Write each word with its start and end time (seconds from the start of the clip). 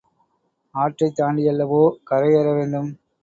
ஆற்றைத் 0.75 1.15
தாண்டியல்லவோ 1.19 1.81
கரை 2.03 2.31
ஏறவேண்டும்? 2.33 2.89